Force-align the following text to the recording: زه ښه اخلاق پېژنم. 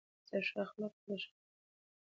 زه 0.29 0.37
ښه 0.47 0.57
اخلاق 0.65 0.93
پېژنم. 1.03 1.37